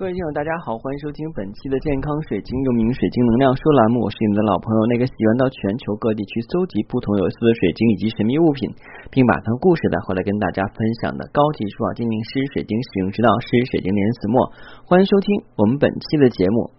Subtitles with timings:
[0.00, 4.00] 各位听友，大家好，欢迎收听本期的健康水晶，又名水晶能量说栏目。
[4.00, 8.64] 我是你们的老朋友，那个喜欢到全球各地去搜集不同有色的水晶以及神秘物品，
[9.12, 14.40] 并把它故事带回来跟大家分享的高级数码鉴定师、水晶使用指导师、水晶莲子墨。
[14.88, 16.72] 欢迎收听我们本期的节目。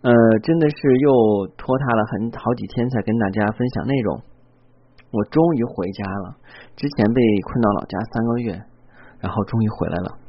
[0.00, 1.12] 呃，真的是又
[1.60, 4.16] 拖沓了很好几天才跟大家分享内容。
[5.12, 6.40] 我终于回家了，
[6.72, 7.20] 之前被
[7.52, 8.56] 困到老家三个月，
[9.20, 10.24] 然后终于回来了。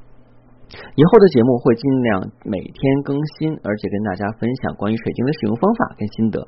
[0.96, 6.40] 以后的节目会尽量每天更新，而且跟大家分享关于水晶的使用方法跟心得。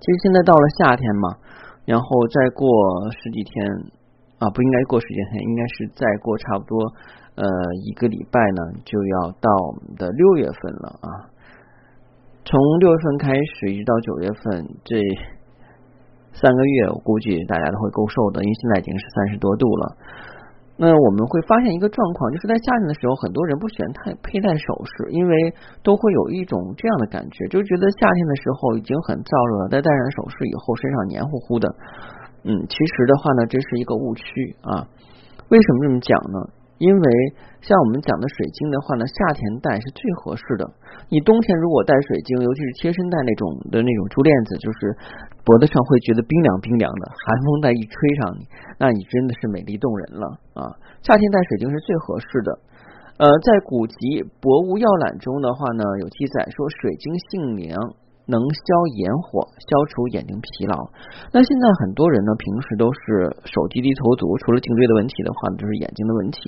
[0.00, 1.36] 其实现在到了夏天嘛，
[1.84, 2.66] 然后再过
[3.12, 3.68] 十几天
[4.38, 6.80] 啊，不应该过十几天，应该是再过差不多
[7.36, 7.44] 呃
[7.84, 11.28] 一个礼拜呢，就要到我们的六月份了啊。
[12.44, 14.96] 从六月份开始一直到九月份这
[16.32, 19.96] 三个月，我估计大家都会够受的，因为现在已经是三十多度了。
[20.80, 25.52] 那我们会发现一个状况，就是在夏天的时候，很多人不喜欢太佩戴首饰，因为
[25.84, 31.68] 都会有一种这样的感觉，就觉得夏天的时候已经很燥热了，再戴上首饰以后，身上黏糊糊的。
[32.48, 34.24] 嗯，其实的话呢，这是一个误区
[34.64, 34.88] 啊。
[35.52, 36.38] 为什么这么讲呢？
[36.80, 37.04] 因为
[37.60, 40.64] 像我们讲的水晶的话呢，夏天戴是最合适的。
[41.12, 44.96] 你冬天如果戴水晶，尤其是贴身戴那种的那种珠链子，就是
[45.44, 47.92] 脖子上会觉得冰凉冰凉的，寒风再一吹
[48.24, 48.48] 上你，
[48.80, 50.24] 那你真的是美丽动人了
[50.56, 50.72] 啊！
[51.04, 52.48] 夏天戴水晶是最合适的。
[53.20, 53.94] 呃，在古籍
[54.40, 57.76] 《博物要览》中的话呢，有记载说水晶性凉。
[58.30, 60.78] 能消炎火，消除眼睛疲劳。
[61.34, 66.38] 那现在很多人呢，平时都是手低低头族，除了颈椎的问题的话，就是眼睛的问题。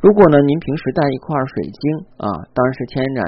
[0.00, 1.82] 如果呢，您平时带一块水晶
[2.22, 3.20] 啊，当然是天然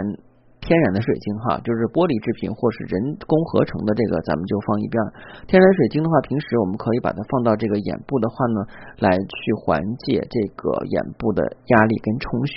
[0.63, 4.99] 天然的水晶哈，就是玻璃制品或是人工合成的这个，咱们就放一边。
[5.47, 8.59] 天然水晶的话，平时我们可以把它放到这个眼部的话呢，
[8.99, 12.55] 来去缓解这个眼部的压力跟充血。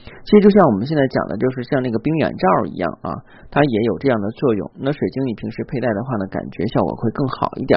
[0.00, 3.12] 其实就像我们现在讲的，就是像那个冰眼罩一样啊，
[3.50, 4.70] 它也有这样的作用。
[4.78, 7.76] 那水晶你平时佩戴的话呢，感觉效果会更好一点。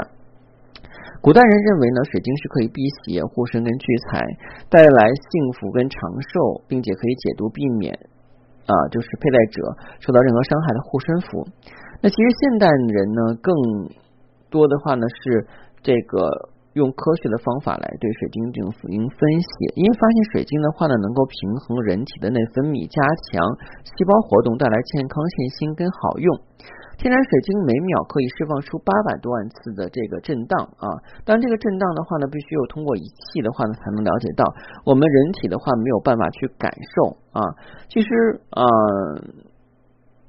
[1.21, 4.23] 古代人认为呢，水晶是可以辟邪、护身跟聚财，
[4.69, 7.93] 带来幸福跟长寿，并且可以解毒避免
[8.67, 9.59] 啊，就是佩戴者
[9.99, 11.47] 受到任何伤害的护身符。
[12.01, 13.53] 那其实现代人呢，更
[14.49, 15.47] 多的话呢是
[15.81, 16.52] 这个。
[16.73, 18.57] 用科学的方法来对水晶进
[18.89, 22.97] 行分析，因为发现水晶的话呢，能够平衡人体的内分泌，加
[23.29, 23.45] 强
[23.85, 26.33] 细胞活动，带来健康、信心跟好用。
[26.97, 30.85] 天然水晶每秒可以释放出八百多万次的这个震荡啊！
[31.25, 34.45] 当，这个震荡的话呢，必须有通过仪器的话呢，才能了解到。
[34.85, 37.41] 我们人体的话没有办法去感受啊。
[37.89, 38.07] 其实
[38.49, 38.65] 啊，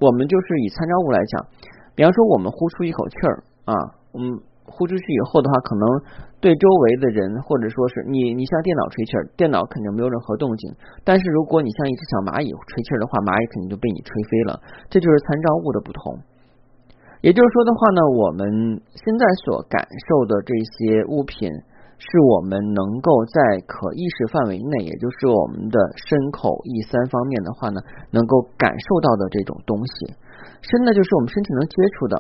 [0.00, 1.46] 我们就是以参照物来讲，
[1.94, 3.74] 比方说我们呼出一口气儿啊，
[4.12, 4.40] 我们。
[4.66, 5.84] 呼出去以后的话，可能
[6.40, 10.72] 对周围的人，或者说是你，你像电脑吹气儿，电脑肯定没有任何动静。
[11.04, 14.60] 但是如果你像一只小蚂蚁吹气儿的话，蚂蚁肯定就被你吹飞了。
[14.88, 16.18] 这就是参照物的不同。
[17.24, 18.44] 也就是说的话呢，我们
[18.92, 21.48] 现在所感受的这些物品，
[21.96, 27.80] 是我们能够在可意识范围内，也就是我们的身口意三方面的话呢，
[28.12, 30.12] 能够感受到的这种东西。
[30.60, 32.16] 身呢，就是我们身体能接触的。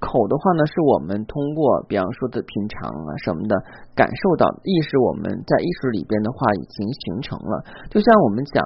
[0.00, 3.54] 口的话呢，是我们通过，比方说的品尝啊什么的，
[3.94, 7.62] 感受到意识，我们在意识里边的话已经形成了。
[7.92, 8.64] 就像我们讲，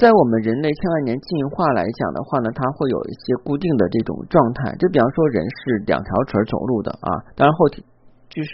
[0.00, 4.74] 在我们人类千万年进化来讲的话呢，它会有一些固定的这种状态。
[4.80, 8.50] 就比方说，人是两条腿走路的啊，当然后就是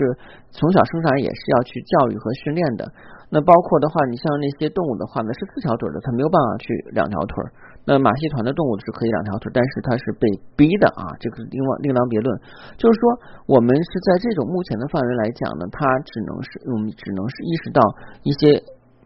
[0.50, 2.90] 从小生长也是要去教育和训练的。
[3.30, 7.36] 那包括的话，你像那些动物的话呢，是四条腿的，它没有办法去两条腿。
[7.84, 10.24] 那马戏团的动物是可以两条腿，但是它是被
[10.56, 12.32] 逼的啊，这个是另外另当别论。
[12.80, 13.12] 就是说，
[13.44, 17.80] 我们是在这种目前的范围来讲呢，它只能是我们只能是意识到
[18.24, 18.56] 一些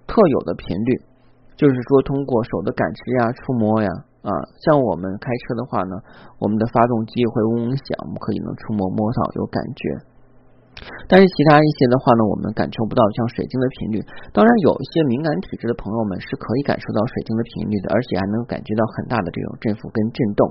[0.06, 1.02] 特有的频率，
[1.56, 3.90] 就是说通过手的感知呀、触摸呀
[4.22, 4.30] 啊，
[4.62, 5.98] 像我们开车的话呢，
[6.38, 10.17] 我们的发动机会嗡嗡响，我们可以能触摸摸到有感觉。
[11.08, 13.98] 但是其他一些的话呢，我们感受不到像水晶的频率。
[14.32, 20.42] 当然，有一些敏感体质的朋友们是可以感受到水晶的频率的，而且还能感觉到很大的这种振幅跟震动。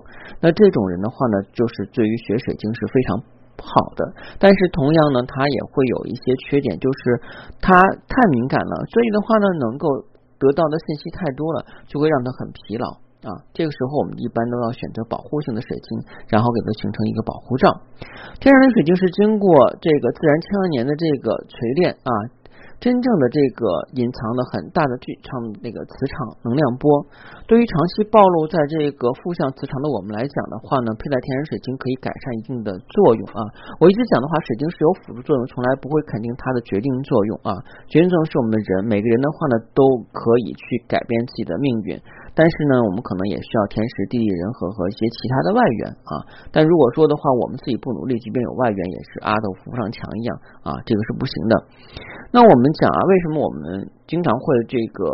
[0.42, 3.22] 那这种人的话呢，就是对于学水晶是非常
[3.62, 4.02] 好的。
[4.42, 7.22] 但是同样呢，他也会有一些缺点，就是
[7.62, 7.78] 他
[8.10, 9.88] 太敏感了，所以的话呢，能够
[10.42, 13.07] 得到的信息太多了，就会让他很疲劳。
[13.28, 16.00] 啊，这个时候我们一般都要选择保护性的水晶，
[16.32, 17.68] 然后给它形成一个保护罩。
[18.40, 19.52] 天然的水晶是经过
[19.84, 22.12] 这个自然千万年的这个锤炼啊，
[22.80, 23.66] 真正的这个
[23.98, 26.88] 隐藏了很大的巨场那个磁场能量波。
[27.50, 33.40] 对于长期暴露在这个负向磁场的我们来讲的话呢，佩戴天然水晶可以改善一定的作用啊。
[33.80, 37.56] 我一直讲的话，水晶是有辅助作用，从来不会肯定它的决定作用啊。
[37.88, 39.82] 决定作用是我们的人，每个人的话呢都
[40.12, 41.98] 可以去改变自己的命运。
[42.38, 46.14] 但是呢，我们可能也需要天时地利人和和一些其他的外援啊。
[46.54, 51.54] 但如果说的话，我们自己不努力，即便有外援，也是阿斗扶不上墙一样啊，这个是不行的。
[52.30, 55.10] 那我们讲啊，为什么我们经常会这个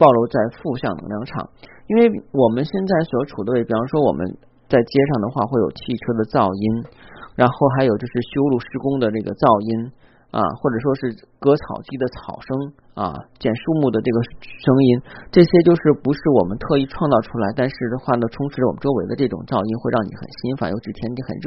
[0.00, 1.44] 暴露在负向能量场？
[1.92, 4.24] 因为我们现在所处的位，比方说我们
[4.66, 6.88] 在街上的话，会有汽车的噪音，
[7.36, 9.92] 然后还有就是修路施工的这个噪音。
[10.36, 12.48] 啊，或者说是割草机的草声
[12.92, 15.00] 啊，剪树木的这个声音，
[15.32, 21.46] 这些就是不是我们特意创造出来，但是的话呢，充斥着我们周围的这种噪音，会让你很心烦，尤其天气很热。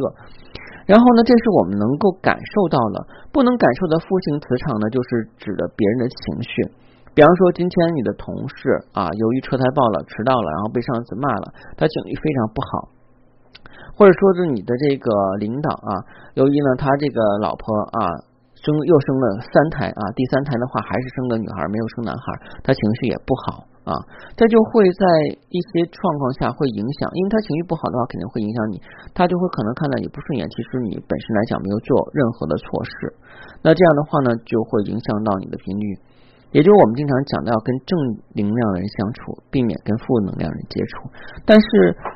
[0.89, 2.97] 然后呢，这是我们能够感受到的，
[3.29, 6.49] 不能感受的负性磁场呢，就是指的别人的情绪。
[7.13, 11.45] 比方说，今天你的同事啊，由于车胎爆了，迟到了，然后被上司骂了，
[11.77, 12.89] 他情绪非常不好。
[13.93, 15.93] 或者说是你的这个领导啊，
[16.33, 18.25] 由于呢他这个老婆啊。
[18.59, 22.23] 生又生了三胎啊，第三胎的话还是生个女孩，没有生男孩，
[22.63, 23.95] 他情绪也不好啊，
[24.35, 25.05] 这就会在
[25.47, 28.81] 一些状况下会影响，因为他情绪不好的话，肯定会影响你，
[29.15, 32.91] 他就会可能看到你不顺眼，其实你本身来讲没有做任何的措施，
[33.63, 35.95] 那这样的话呢，就会影响到你的频率。
[36.51, 37.93] 也就是我们经常讲的，要跟正
[38.33, 41.09] 能量人相处，避免跟负能量人接触。
[41.45, 41.67] 但是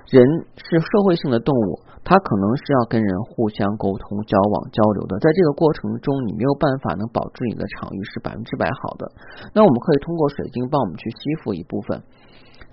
[0.10, 0.26] 人
[0.58, 5.20] 是社会性的动物，他可能是要跟人互相沟通、交往、交流的。
[5.20, 9.12] 在这个过程中，你没有办法能保证你的场域是百分之百好的。
[9.54, 12.02] 那我们可以通过水晶帮我们去吸附一部分。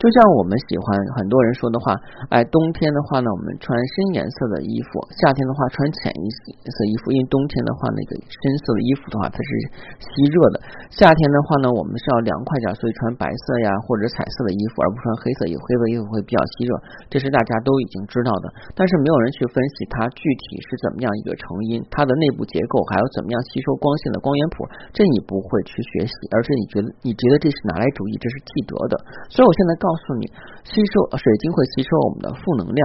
[0.00, 1.93] 就像我们喜欢很多人说的话，
[2.32, 6.25] 哎，冬天的话呢，我们穿深颜色的衣服；夏天的话，穿浅一
[6.64, 7.12] 色衣服。
[7.12, 9.50] 因为冬天的话，那个深色的衣服的话，它是
[10.00, 15.61] 吸热的；夏天的话呢，我们是要凉快点，所以穿白色呀或者彩色的衣服，而不穿黑色衣服。
[15.69, 16.73] 黑色衣服会比较吸热，
[17.12, 18.49] 这是大家都已经知道的。
[18.73, 24.64] 但是没有人去分析它具体是怎么样一个成因，它的内部结构，还有怎么样吸收光线的光源谱，
[24.97, 28.97] 这你不会去学习，而是你觉得你觉得这是拿来主义，这是记得的。
[29.29, 29.89] 所以我现在告。
[29.90, 30.31] 告诉你，
[30.62, 32.81] 吸收水晶会吸收我们的负能量，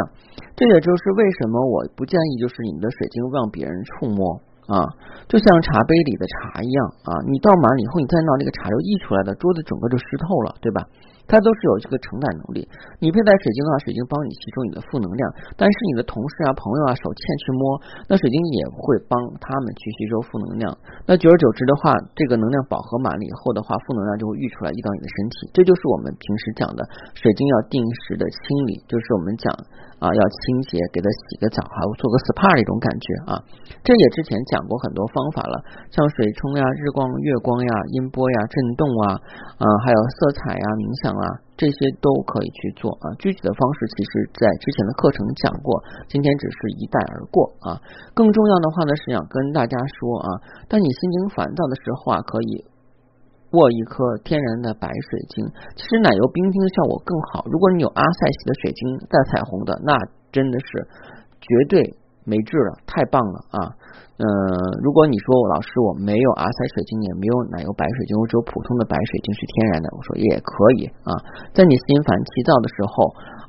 [0.58, 4.42] 这也就是为什么我不建议就是你的水晶让别人触摸。
[4.66, 4.82] 啊，
[5.30, 10.82] 就像茶杯里的茶一样啊，你倒满了以后，你再闹那个茶就溢出来的，桌子整个就湿透了，对吧？
[11.28, 12.64] 它都是有这个承载能力。
[13.02, 15.24] 你佩戴水晶的话，水晶帮你吸收你的负能量，
[15.58, 17.62] 但是你的同事啊、朋友啊手欠去摸，
[18.08, 20.70] 那水晶也会帮他们去吸收负能量。
[21.06, 25.36] 那久而久之的话，这个能量饱和满了以后的话，负能量就会溢出来，溢到你的身体。
[25.54, 26.82] 这就是我们平时讲的
[27.14, 29.50] 水晶要定时的清理，就是我们讲。
[30.00, 33.32] 啊，要清洁，给它洗个澡，还有做个 SPA 一种感觉啊。
[33.86, 35.56] 这也之前讲过很多方法了，
[35.92, 39.16] 像水冲呀、日光、月光呀、音波呀、震动啊，
[39.58, 41.26] 啊，还有色彩呀、冥想啊，
[41.56, 43.16] 这些都可以去做啊。
[43.18, 45.80] 具体的方式，其实在之前的课程讲过，
[46.12, 47.80] 今天只是一带而过啊。
[48.14, 50.28] 更重要的话呢，是想跟大家说啊，
[50.68, 52.75] 当你心情烦躁的时候啊，可以。
[53.56, 55.42] 握一颗天然的白水晶，
[55.76, 57.48] 其实奶油冰晶的效果更好。
[57.48, 59.96] 如果你有阿塞西的水晶带彩虹的，那
[60.32, 60.68] 真的是
[61.40, 61.82] 绝对
[62.28, 63.60] 没治了，太棒了啊！
[64.20, 64.28] 嗯，
[64.84, 71.12] 如果你说老师我没有阿塞水晶，也没有奶油白水晶，我只有普通的白水晶是天然的，我说也可以啊。
[71.56, 72.94] 在你心烦气躁的时候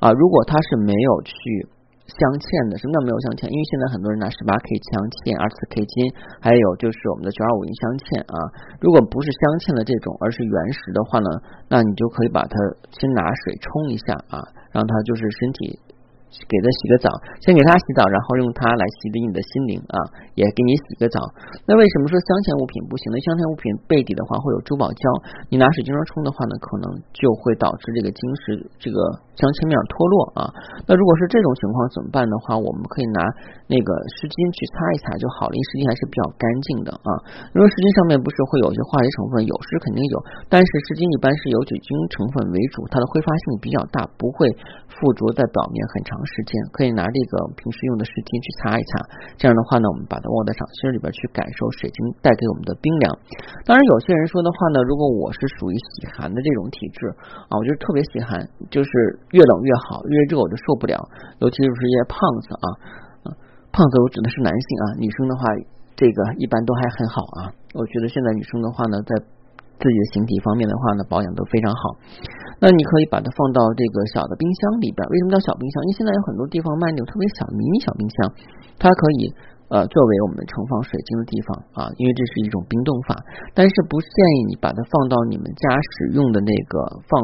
[0.00, 1.34] 啊，如果它是没有去。
[2.06, 3.50] 镶嵌的，什么叫没有镶嵌？
[3.50, 6.06] 因为现在很多人拿十八 K 镶嵌，二十四 K 金，
[6.38, 8.36] 还有就是我们的九二五银镶嵌啊。
[8.78, 11.28] 如果不是镶嵌的这种，而是原石的话呢，
[11.66, 12.54] 那你就可以把它
[12.94, 14.38] 先拿水冲一下啊，
[14.70, 15.82] 让它就是身体。
[16.44, 17.08] 给他洗个澡，
[17.40, 19.96] 先给他洗澡，然后用它来洗涤你的心灵啊，
[20.36, 21.24] 也给你洗个澡。
[21.64, 23.16] 那为什么说镶嵌物品不行呢？
[23.24, 25.02] 镶嵌物品背底的话会有珠宝胶，
[25.48, 26.84] 你拿水晶冲的话呢，可能
[27.16, 28.98] 就会导致这个晶石这个
[29.32, 30.40] 镶嵌面脱落啊。
[30.84, 33.18] 那如果是这种情况怎么办的话，我们可以拿
[33.72, 33.90] 那个
[34.20, 37.10] 湿巾去擦一擦就好了，因为湿巾还是比较干净的啊。
[37.54, 40.16] 因为湿巾上面不是会有一些化学成分，有时肯定有，
[40.52, 44.44] 但是湿巾一般是有酒精成分为主，它的挥发性比较大，不会
[44.92, 46.18] 附着在表面很长。
[46.26, 48.90] 时间可以拿这个平时用的湿巾去擦一擦，
[49.38, 53.06] 这样的话呢，我们把它握在掌心里边去感受水晶带给我们的冰凉。
[53.64, 57.06] 当然，有些人说的话呢，如果我是属于喜寒的这种体质
[57.48, 58.90] 啊，我觉得特别喜寒，就是
[59.30, 60.98] 越冷越好，越热我就受不了。
[61.38, 62.66] 尤其是一些胖子啊，
[63.70, 65.42] 胖子我指的是男性啊，女生的话
[65.94, 67.54] 这个一般都还很好啊。
[67.72, 69.14] 我觉得现在女生的话呢，在
[69.78, 71.82] 自己的形体方面的话呢，保养都非常好。
[72.58, 75.04] 那你可以把它放到这个小的冰箱里边。
[75.12, 75.84] 为什么叫小冰箱？
[75.84, 78.16] 因为现在有很多地方卖那种特别小迷你小冰箱，
[78.80, 79.28] 它可以
[79.68, 81.80] 呃作为我们盛放水晶的地方啊。
[82.00, 83.12] 因为这是一种冰冻法，
[83.52, 87.20] 但是不建议你把它放到你们家使用的那个放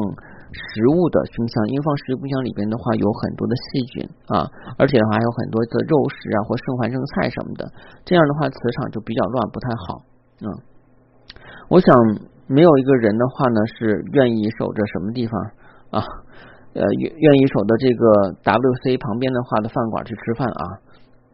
[0.53, 4.45] 食物的冰箱，因为放食物冰箱里边的话有很多的细菌啊，
[4.77, 7.65] 而且的话还有很多的肉食啊或剩饭剩菜什么的，
[8.05, 10.05] 这样的话磁场就比较乱，不太好
[10.45, 10.49] 啊。
[11.73, 11.89] 我想。
[12.47, 15.39] 没有一个人的话呢，是愿意守着什么地方
[15.91, 16.03] 啊？
[16.73, 18.05] 呃愿愿意守的这个
[18.43, 20.63] WC 旁边的话的饭馆去吃饭啊，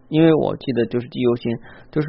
[0.10, 1.52] 因为我记得就是记忆犹新，
[1.92, 2.08] 就是。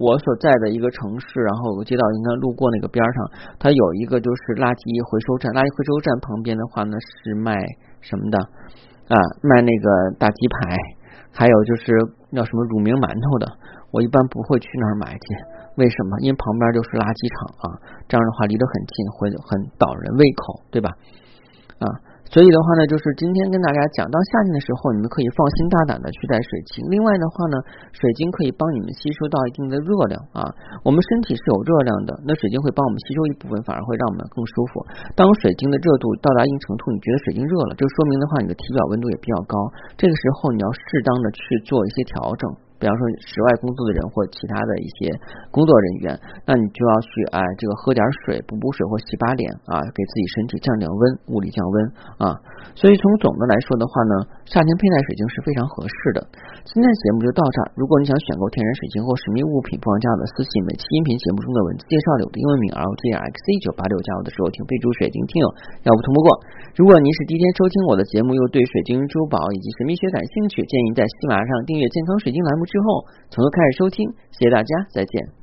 [0.00, 7.52] 我所在的一个城市，然后我街道应该路过那个边上，它有一个就是垃圾回收站，垃圾回收站旁边的话呢是卖
[8.00, 8.36] 什么的
[9.12, 9.20] 啊？
[9.44, 10.72] 卖那个大鸡排，
[11.36, 11.92] 还有就是
[12.32, 13.44] 叫什么乳名馒头的。
[13.90, 15.26] 我一般不会去那儿买去，
[15.76, 16.18] 为什么？
[16.20, 17.64] 因为旁边就是垃圾场啊，
[18.06, 20.90] 这样的话离得很近，会很倒人胃口，对吧？
[21.82, 22.08] 啊。
[22.30, 26.78] 所以的话呢，就是今天跟大家讲到夏天的时候，你们可以放心大胆的去带水晶。
[26.86, 27.58] 另外的话呢，
[27.90, 30.46] 水晶可以帮你们吸收到一定的热量啊。
[30.86, 34.86] 我们身体是有热量的，那水晶会帮我们吸收一部分，反而会让我们更舒服。
[35.18, 39.58] 当水晶的热度到达一定程度，你觉得水晶热了，就说明的话你的体表温度也比较高。
[39.98, 42.69] 这个时候你要适当的去做一些调整。
[42.80, 45.12] 比方说室外工作的人或其他的一些
[45.52, 46.16] 工作人员，
[46.48, 51.74] 那你就要去哎，这个喝点水补补水或洗把脸啊，给自己身体降降温，物理降温
[52.16, 52.32] 啊。
[52.72, 54.14] 所以从总的来说的话呢，
[54.48, 56.24] 夏天佩戴水晶是非常合适的。
[56.64, 57.76] 今天的节目就到这儿。
[57.76, 60.64] 如果你想选购天然水晶或神秘物品，不妨加我的私信。
[60.64, 65.46] 每期音频节目中的文字介绍里我的英文名 L J X C 九八六，加我的时候请备注水晶听友，
[65.84, 66.32] 要不通不过。
[66.80, 72.64] 如果您是第一天收听我的节目，又对水晶珠宝以及神秘学感兴趣，建议在喜马拉雅上订阅健康水晶栏目。
[72.70, 75.39] 之后从头开始收听，谢谢大家，再见。